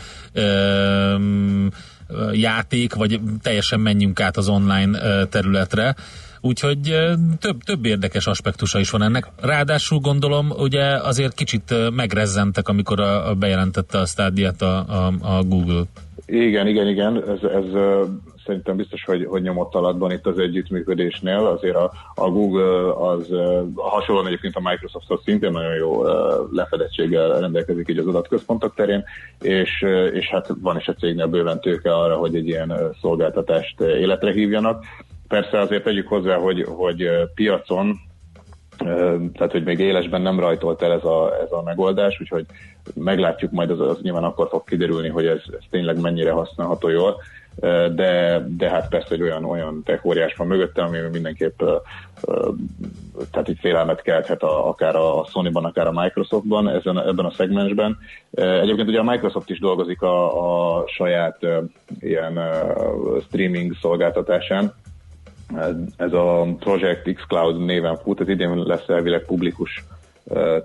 [2.32, 5.96] játék, vagy teljesen menjünk át az online területre.
[6.42, 6.96] Úgyhogy
[7.40, 9.28] több, több érdekes aspektusa is van ennek.
[9.42, 15.44] Ráadásul gondolom, ugye azért kicsit megrezzentek, amikor a, a bejelentette a stádiát a, a, a
[15.44, 15.84] Google.
[16.26, 17.66] Igen, igen, igen, ez, ez
[18.46, 21.46] szerintem biztos, hogy, hogy nyomott alatban itt az együttműködésnél.
[21.46, 23.28] Azért a, a Google az
[23.76, 26.04] hasonlóan egyébként a Microsofthoz szintén nagyon jó
[26.52, 29.04] lefedettséggel rendelkezik így az adatközpontok terén,
[29.42, 34.32] és, és hát van is a cégnél bőven tőke arra, hogy egy ilyen szolgáltatást életre
[34.32, 34.84] hívjanak.
[35.30, 38.00] Persze azért tegyük hozzá, hogy, hogy piacon
[39.34, 42.46] tehát hogy még élesben nem rajtolt el ez a, ez a megoldás, úgyhogy
[42.94, 47.22] meglátjuk majd, az, az nyilván akkor fog kiderülni, hogy ez, ez tényleg mennyire használható jól,
[47.96, 51.62] de, de hát persze egy olyan, olyan tech óriás van mögötte, ami mindenképp
[53.32, 57.98] tehát így félelmet kelthet a, akár a Sony-ban, akár a Microsoftban ezen, ebben a szegmensben.
[58.32, 61.38] Egyébként ugye a Microsoft is dolgozik a, a saját
[62.00, 62.40] ilyen
[63.28, 64.74] streaming szolgáltatásán,
[65.98, 69.84] ez a Project X Cloud néven fut, ez idén lesz elvileg publikus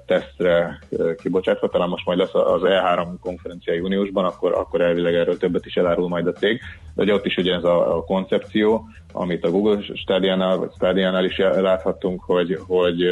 [0.07, 0.79] tesztre
[1.23, 5.75] kibocsátva, talán most majd lesz az E3 konferencia júniusban, akkor, akkor elvileg erről többet is
[5.75, 6.61] elárul majd a cég,
[6.95, 11.25] de ugye ott is ugye ez a, a koncepció, amit a Google stádiánál, vagy stádiánál
[11.25, 13.03] is láthattunk, hogy, hogy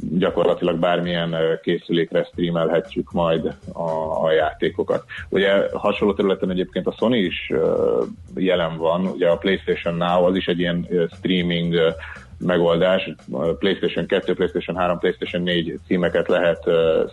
[0.00, 5.04] gyakorlatilag bármilyen készülékre streamelhetjük majd a, a játékokat.
[5.28, 7.52] Ugye hasonló területen egyébként a Sony is
[8.34, 11.74] jelen van, ugye a PlayStation Now az is egy ilyen streaming
[12.38, 13.10] megoldás,
[13.58, 16.64] PlayStation 2, PlayStation 3, PlayStation 4 címeket lehet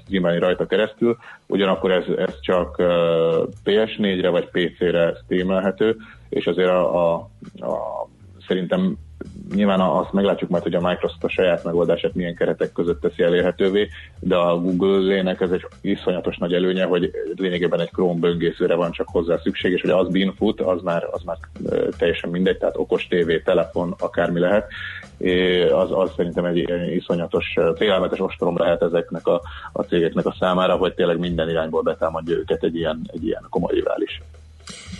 [0.03, 1.17] streamelni rajta keresztül,
[1.47, 2.87] ugyanakkor ez, ez csak uh,
[3.65, 5.95] PS4-re vagy PC-re streamelhető,
[6.29, 8.07] és azért a, a, a
[8.47, 8.97] szerintem
[9.55, 13.87] nyilván azt meglátjuk majd, hogy a Microsoft a saját megoldását milyen keretek között teszi elérhetővé,
[14.19, 19.07] de a Google-lének ez egy iszonyatos nagy előnye, hogy lényegében egy Chrome böngészőre van csak
[19.09, 21.37] hozzá szükség, és hogy az bin az már, az már
[21.97, 24.67] teljesen mindegy, tehát okos tévé, telefon, akármi lehet,
[25.71, 29.41] az, az szerintem egy iszonyatos, félelmetes ostrom lehet ezeknek a,
[29.73, 33.73] a cégeknek a számára, hogy tényleg minden irányból betámadja őket egy ilyen, egy ilyen komoly
[33.73, 34.21] rivális.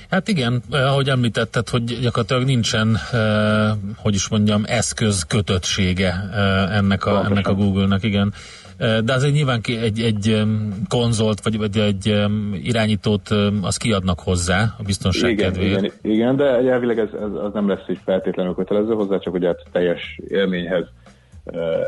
[0.10, 6.78] Hát igen, eh, ahogy említetted, hogy gyakorlatilag nincsen, eh, hogy is mondjam, eszköz kötöttsége eh,
[6.78, 8.34] ennek, a, ennek a Google-nak, igen.
[8.78, 10.44] De azért nyilván egy, egy
[10.90, 12.26] konzolt, vagy, vagy egy
[12.64, 13.30] irányítót
[13.62, 15.80] az kiadnak hozzá a biztonság igen, kedvéért.
[15.80, 19.48] igen, igen, de elvileg ez, ez, az nem lesz így feltétlenül kötelező hozzá, csak ugye
[19.48, 20.86] hát teljes élményhez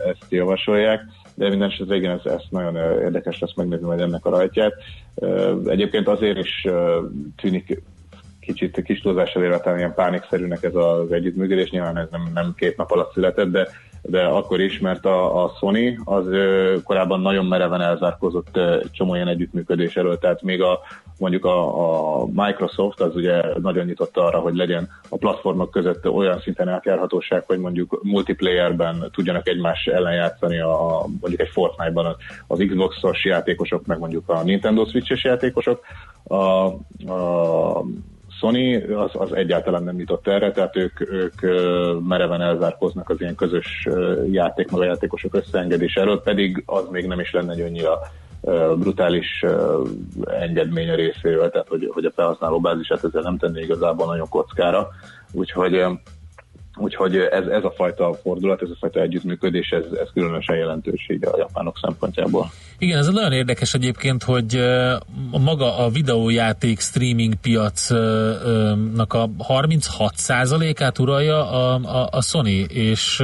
[0.10, 1.01] ezt javasolják,
[1.36, 4.73] de minden esetre igen, ez, ez nagyon érdekes lesz megnézni majd ennek a rajtját.
[5.65, 6.65] Egyébként azért is
[7.36, 7.82] tűnik
[8.47, 12.77] kicsit kis túlzással élve talán ilyen pánikszerűnek ez az együttműködés, nyilván ez nem, nem két
[12.77, 13.67] nap alatt született, de
[14.01, 16.25] de akkor is, mert a, a Sony az
[16.83, 20.79] korábban nagyon mereven egy csomó ilyen együttműködés elől, tehát még a
[21.19, 26.39] mondjuk a, a Microsoft az ugye nagyon nyitott arra, hogy legyen a platformok között olyan
[26.39, 32.15] szinten átjárhatóság, hogy mondjuk multiplayerben tudjanak egymás ellen játszani a mondjuk egy Fortnite-ban
[32.47, 35.86] az Xbox-os játékosok, meg mondjuk a Nintendo Switch-es játékosok.
[36.23, 36.65] A,
[37.12, 37.83] a
[38.39, 41.42] Sony az, az egyáltalán nem nyitott erre, tehát ők, ők
[42.08, 43.88] mereven elzárkoznak az ilyen közös
[44.31, 48.00] játék, meg a játékosok összeengedés előtt, pedig az még nem is lenne egy annyira
[48.75, 49.46] brutális
[50.25, 54.88] engedmény a részéről, tehát hogy, hogy a felhasználó bázisát ezzel nem tenné igazából nagyon kockára,
[55.31, 55.85] úgyhogy
[56.78, 61.38] Úgyhogy ez, ez a fajta fordulat, ez a fajta együttműködés, ez, ez különösen jelentősége a
[61.38, 62.52] japánok szempontjából.
[62.78, 64.56] Igen, ez nagyon érdekes egyébként, hogy
[65.32, 73.21] a maga a videójáték streaming piacnak a 36%-át uralja a, a, a Sony, és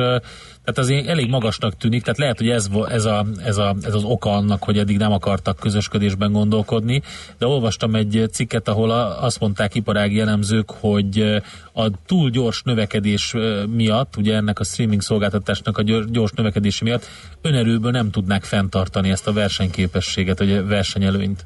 [0.66, 4.04] tehát azért elég magasnak tűnik, tehát lehet, hogy ez, ez, a, ez, a, ez az
[4.04, 7.02] oka annak, hogy eddig nem akartak közösködésben gondolkodni,
[7.38, 8.92] de olvastam egy cikket, ahol
[9.22, 11.42] azt mondták iparági elemzők, hogy
[11.74, 13.36] a túl gyors növekedés
[13.76, 17.06] miatt, ugye ennek a streaming szolgáltatásnak a gyors, növekedése miatt
[17.42, 21.46] önerőből nem tudnák fenntartani ezt a versenyképességet, vagy versenyelőnyt.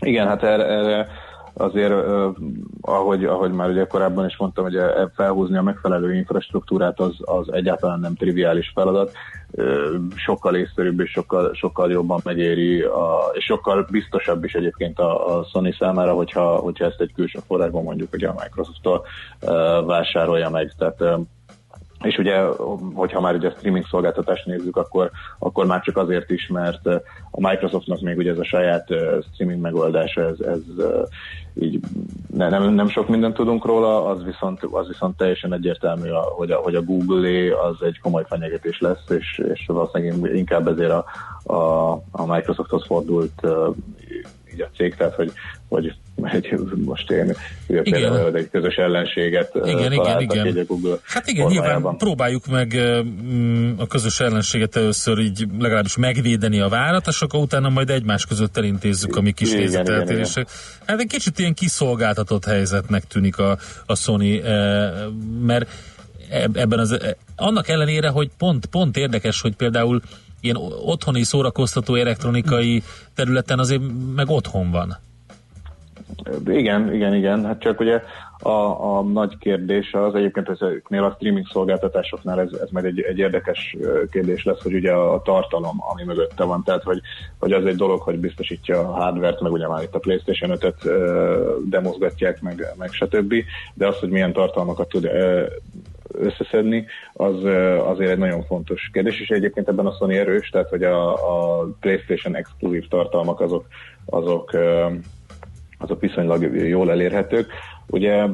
[0.00, 1.08] Igen, hát erre, erre
[1.56, 1.92] azért,
[2.80, 7.52] ahogy, ahogy már ugye korábban is mondtam, hogy e- felhúzni a megfelelő infrastruktúrát az, az
[7.52, 9.12] egyáltalán nem triviális feladat.
[10.14, 15.44] Sokkal észszerűbb és sokkal, sokkal jobban megéri, a, és sokkal biztosabb is egyébként a, a
[15.44, 19.04] Sony számára, hogyha, hogyha ezt egy külső forrásban mondjuk ugye a Microsoft-tól
[19.86, 20.72] vásárolja meg.
[20.78, 21.02] Tehát
[22.02, 22.40] és ugye,
[22.94, 26.86] hogyha már ugye streaming szolgáltatást nézzük, akkor, akkor már csak azért is, mert
[27.30, 28.88] a Microsoftnak még ugye ez a saját
[29.32, 30.60] streaming megoldása, ez, ez
[31.60, 31.80] így
[32.34, 36.56] ne, nem, nem sok mindent tudunk róla, az viszont, az viszont teljesen egyértelmű, hogy a,
[36.56, 41.04] hogy a Google-é az egy komoly fenyegetés lesz, és, és valószínűleg inkább ezért a,
[41.52, 43.46] a, a Microsofthoz fordult
[44.52, 45.32] így a cég, tehát hogy,
[45.68, 47.36] hogy egy, most én
[47.66, 50.46] ugye például egy közös ellenséget Igen, igen, igen.
[50.46, 51.98] egy a Google Hát igen, nyilván formájában.
[51.98, 57.68] próbáljuk meg mm, a közös ellenséget először így legalábbis megvédeni a várat, és akkor utána
[57.68, 60.48] majd egymás között elintézzük a mi kis Igen, igen, nézeteltérések.
[60.86, 64.42] Hát egy kicsit ilyen kiszolgáltatott helyzetnek tűnik a, a Sony,
[65.40, 65.68] mert
[66.30, 70.00] eb- ebben az, eh, annak ellenére, hogy pont, pont érdekes, hogy például
[70.40, 72.82] ilyen otthoni szórakoztató elektronikai
[73.14, 73.80] területen azért
[74.14, 74.98] meg otthon van.
[76.46, 77.44] Igen, igen, igen.
[77.44, 78.02] Hát csak ugye
[78.38, 83.18] a, a nagy kérdés az egyébként ezeknél a streaming szolgáltatásoknál ez, ez meg egy, egy
[83.18, 83.76] érdekes
[84.10, 87.00] kérdés lesz, hogy ugye a, tartalom, ami mögötte van, tehát hogy,
[87.38, 90.84] hogy az egy dolog, hogy biztosítja a hardware-t, meg ugye már itt a PlayStation 5-öt
[90.84, 93.34] ö, demozgatják, meg, meg stb.
[93.74, 95.10] De az, hogy milyen tartalmakat tud
[96.12, 97.44] összeszedni, az
[97.86, 101.64] azért egy nagyon fontos kérdés, és egyébként ebben a Sony erős, tehát hogy a, a
[101.80, 103.66] PlayStation exkluzív tartalmak azok,
[104.04, 104.56] azok
[105.86, 107.52] azok viszonylag jól elérhetők.
[107.86, 108.26] Ugye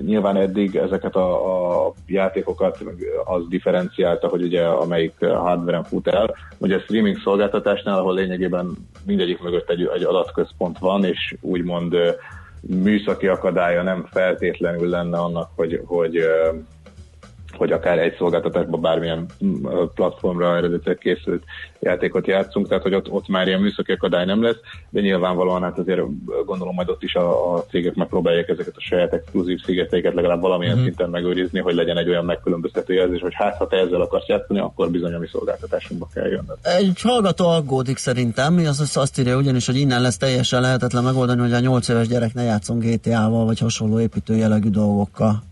[0.00, 2.78] nyilván eddig ezeket a, a játékokat
[3.24, 6.34] az differenciálta, hogy ugye amelyik hardware-en fut el.
[6.58, 8.70] Ugye a streaming szolgáltatásnál, ahol lényegében
[9.06, 11.96] mindegyik mögött egy, egy adatközpont van, és úgymond
[12.60, 16.20] műszaki akadálya nem feltétlenül lenne annak, hogy, hogy
[17.60, 21.42] hogy akár egy szolgáltatásban bármilyen mm, platformra eredetileg készült
[21.80, 25.78] játékot játszunk, tehát hogy ott, ott már ilyen műszaki akadály nem lesz, de nyilvánvalóan hát
[25.78, 26.00] azért
[26.46, 30.78] gondolom majd ott is a, a cégek megpróbálják ezeket a saját exkluzív szigeteiket legalább valamilyen
[30.80, 30.80] Mhm.
[30.80, 30.84] mm.
[30.84, 34.58] szinten megőrizni, hogy legyen egy olyan megkülönböztető jelzés, hogy hát ha te ezzel akarsz játszani,
[34.58, 36.56] akkor bizony a mi szolgáltatásunkba kell jönnöd.
[36.62, 41.40] Egy hallgató aggódik szerintem, mi az azt írja ugyanis, hogy innen lesz teljesen lehetetlen megoldani,
[41.40, 45.42] hogy a 8 éves gyerek ne játszon GTA-val, vagy hasonló építő jellegű dolgokkal.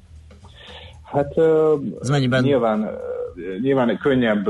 [1.11, 1.36] Hát
[2.00, 2.90] Ez mennyiben- nyilván,
[3.62, 4.44] nyilván könnyebb,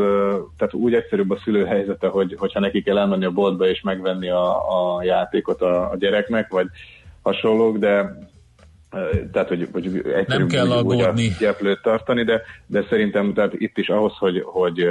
[0.57, 4.29] tehát úgy egyszerűbb a szülő helyzete, hogy, hogyha neki kell elmenni a boltba és megvenni
[4.31, 4.57] a,
[4.97, 6.67] a játékot a, a gyereknek, vagy
[7.23, 8.19] hasonlók, de
[9.33, 11.29] tehát, hogy, hogy egyszerűbb Nem kell úgy- úgy aggódni.
[11.39, 14.89] gyeplőt tartani, de, de szerintem tehát itt is ahhoz, hogy, hogy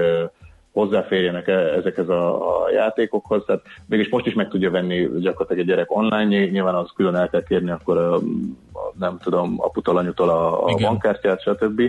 [0.71, 3.43] hozzáférjenek e- ezekhez a, a játékokhoz.
[3.45, 7.29] Tehát mégis most is meg tudja venni gyakorlatilag egy gyerek online, nyilván az külön el
[7.29, 8.15] kell kérni akkor a,
[8.99, 10.89] nem tudom, aputól, anyutól a, a Igen.
[10.89, 11.81] bankkártyát, stb.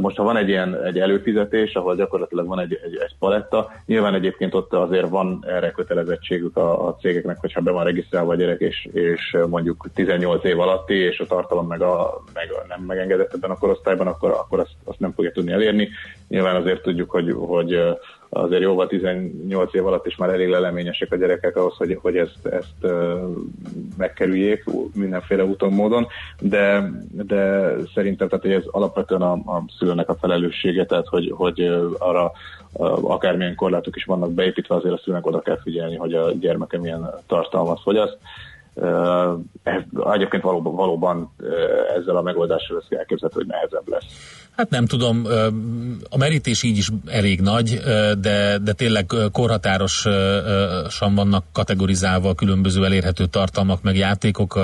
[0.00, 4.14] Most ha van egy ilyen egy előfizetés, ahol gyakorlatilag van egy, egy, egy paletta, nyilván
[4.14, 8.60] egyébként ott azért van erre kötelezettségük a, a cégeknek, hogyha be van regisztrálva a gyerek,
[8.60, 13.34] és, és mondjuk 18 év alatti, és a tartalom meg, a, meg a nem megengedett
[13.34, 15.88] ebben a korosztályban, akkor, akkor azt, azt nem fogja tudni elérni.
[16.28, 17.80] Nyilván azért tudjuk, hogy, hogy
[18.34, 22.46] azért jóval 18 év alatt is már elég leleményesek a gyerekek ahhoz, hogy, hogy ezt,
[22.46, 22.92] ezt
[23.96, 24.64] megkerüljék
[24.94, 26.06] mindenféle úton, módon,
[26.40, 31.60] de, de szerintem tehát, hogy ez alapvetően a, a szülőnek a felelőssége, tehát hogy, hogy
[31.98, 32.32] arra
[33.02, 37.10] akármilyen korlátok is vannak beépítve, azért a szülőnek oda kell figyelni, hogy a gyermeke milyen
[37.26, 38.18] tartalmat fogyaszt.
[39.62, 41.32] Ez egyébként valóban, valóban
[41.98, 44.04] ezzel a megoldással ezt elképzelhető, hogy nehezebb lesz.
[44.56, 45.24] Hát nem tudom,
[46.10, 47.80] a merítés így is elég nagy,
[48.20, 54.58] de, de tényleg korhatárosan vannak kategorizálva a különböző elérhető tartalmak, meg játékok,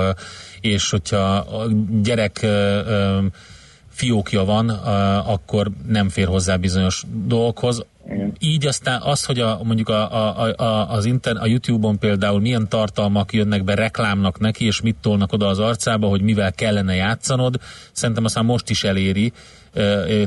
[0.61, 1.67] és hogyha a
[2.01, 2.45] gyerek
[3.89, 4.69] fiókja van,
[5.25, 7.85] akkor nem fér hozzá bizonyos dolgokhoz.
[8.09, 8.33] Igen.
[8.39, 12.69] Így aztán az, hogy a, mondjuk a, a, a, az inter, a YouTube-on például milyen
[12.69, 17.59] tartalmak jönnek be reklámnak neki, és mit tolnak oda az arcába, hogy mivel kellene játszanod,
[17.91, 19.33] szerintem aztán most is eléri,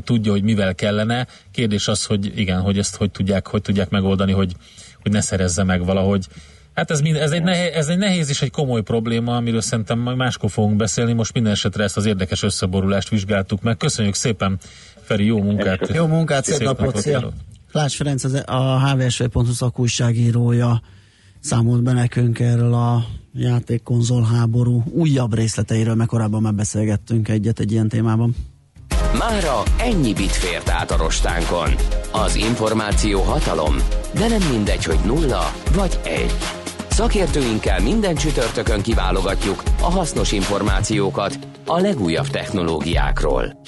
[0.03, 1.27] tudja, hogy mivel kellene.
[1.51, 4.53] Kérdés az, hogy igen, hogy ezt hogy tudják, hogy tudják megoldani, hogy,
[5.01, 6.27] hogy ne szerezze meg valahogy.
[6.73, 9.99] Hát ez, mind, ez, egy nehéz, ez egy nehéz és egy komoly probléma, amiről szerintem
[9.99, 11.13] majd máskor fogunk beszélni.
[11.13, 13.77] Most minden esetre ezt az érdekes összeborulást vizsgáltuk meg.
[13.77, 14.57] Köszönjük szépen,
[15.01, 15.89] Feri, jó munkát!
[15.93, 17.31] Jó munkát, szép, napot, szia!
[17.73, 20.81] Lász Ferenc, az, a hvsv.hu szakújságírója
[21.39, 27.71] számolt be nekünk erről a játékkonzol háború újabb részleteiről, mert korábban már beszélgettünk egyet egy
[27.71, 28.35] ilyen témában.
[29.17, 31.69] Mára ennyi bit fért át a rostánkon.
[32.11, 33.75] Az információ hatalom,
[34.13, 35.43] de nem mindegy, hogy nulla
[35.75, 36.33] vagy egy.
[36.89, 43.61] Szakértőinkkel minden csütörtökön kiválogatjuk a hasznos információkat a legújabb technológiákról.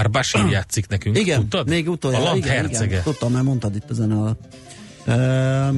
[0.00, 1.18] Omar Bashir játszik nekünk.
[1.18, 1.68] Igen, Tudtad?
[1.68, 2.24] még utoljára.
[2.24, 2.84] A land igen, hercege.
[2.84, 4.40] Igen, tudtam, mert mondtad itt a zene alatt.
[5.06, 5.76] Ehm,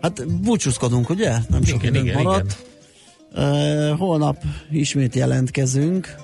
[0.00, 1.32] hát búcsúzkodunk, ugye?
[1.48, 2.66] Nem sok Igen, igen, maradt.
[3.34, 6.14] Ehm, holnap ismét jelentkezünk.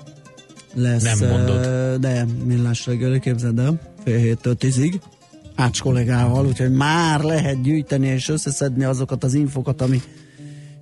[0.73, 1.65] Lesz, Nem mondod.
[1.65, 4.99] eh, de millás reggeli, képzeld el, fél héttől tízig.
[5.55, 10.01] Ács kollégával, úgyhogy már lehet gyűjteni és összeszedni azokat az infokat, ami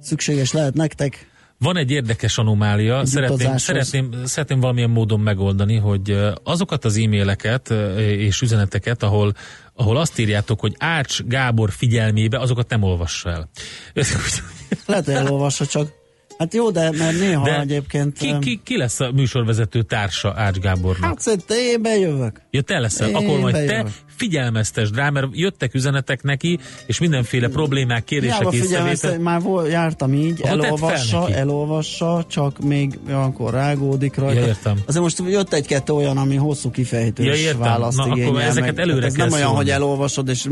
[0.01, 1.32] szükséges lehet nektek.
[1.64, 3.61] Van egy érdekes anomália, szeretném, utazáshoz.
[3.61, 9.34] szeretném, szeretném valamilyen módon megoldani, hogy azokat az e-maileket és üzeneteket, ahol,
[9.74, 13.49] ahol azt írjátok, hogy Ács Gábor figyelmébe, azokat nem olvassa el.
[14.86, 16.01] Lehet, hogy elolvassa csak.
[16.38, 18.18] Hát jó, de mert néha De egyébként...
[18.18, 21.09] Ki, ki, ki lesz a műsorvezető társa Ács Gábornak?
[21.09, 22.41] Hát szerintem én bejövök.
[22.51, 23.91] Ja, te leszel, Én akkor majd te bejövök.
[24.24, 29.19] Figyelmeztesd rá, mert jöttek üzenetek neki, és mindenféle problémák, kérdések, figyelmeztet, észrevétel.
[29.19, 34.39] már vol, jártam így, Akkor fel elolvassa, elolvassa, csak még olyankor rágódik rajta.
[34.39, 34.78] Ja, értem.
[34.86, 37.59] Azért most jött egy-kettő olyan, ami hosszú kifejtős Ja, értem.
[37.59, 39.55] választ Na, akkor igényel, ezeket meg, előre tehát Ez nem olyan, szólni.
[39.55, 40.49] hogy elolvasod, és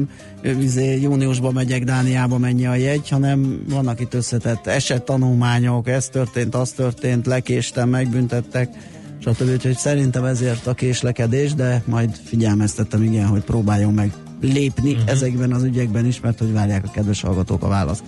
[0.60, 6.72] izé, júniusban megyek Dániába mennyi a jegy, hanem vannak itt összetett esettanulmányok, ez történt, az
[6.72, 8.70] történt, lekéstem, megbüntettek,
[9.22, 9.50] stb.
[9.50, 14.12] Úgyhogy szerintem ezért a késlekedés, de majd figyelmeztettem igen, hogy próbáljon meg
[14.42, 15.10] lépni uh-huh.
[15.10, 18.04] ezekben az ügyekben is, mert hogy várják a kedves hallgatók a választ.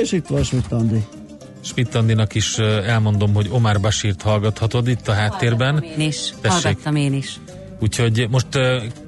[0.00, 1.04] És itt van Schmidt Andi.
[1.60, 5.82] Schmidt Andinak is elmondom, hogy Omar Basírt hallgathatod itt a háttérben.
[5.98, 6.34] Én is.
[6.40, 6.62] Tessék.
[6.62, 7.40] Hallgattam én is.
[7.80, 8.46] Úgyhogy most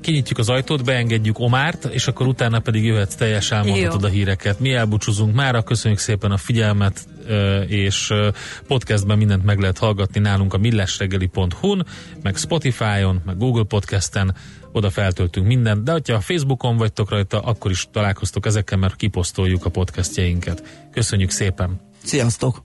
[0.00, 4.08] kinyitjuk az ajtót, beengedjük Omárt, és akkor utána pedig jöhetsz teljes elmondhatod Jó.
[4.08, 4.60] a híreket.
[4.60, 7.08] Mi elbúcsúzunk mára, köszönjük szépen a figyelmet,
[7.66, 8.12] és
[8.66, 11.86] podcastben mindent meg lehet hallgatni nálunk a millásreggeli.hu-n,
[12.22, 14.34] meg Spotify-on, meg Google Podcasten,
[14.72, 19.70] oda feltöltünk mindent, de ha Facebookon vagytok rajta, akkor is találkoztok ezekkel, mert kiposztoljuk a
[19.70, 20.62] podcastjainket.
[20.92, 21.80] Köszönjük szépen!
[22.04, 22.64] Sziasztok!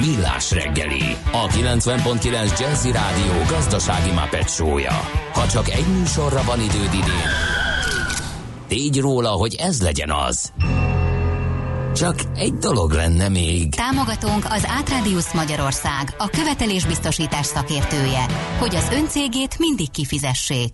[0.00, 5.00] Millás reggeli, a 90.9 Jazzy Rádió gazdasági Muppet show-ja.
[5.32, 7.30] Ha csak egy műsorra van időd idén,
[8.68, 10.52] tégy róla, hogy ez legyen az.
[11.94, 13.74] Csak egy dolog lenne még.
[13.74, 18.26] Támogatónk az Átrádiusz Magyarország, a követelésbiztosítás szakértője,
[18.58, 20.72] hogy az öncégét mindig kifizessék.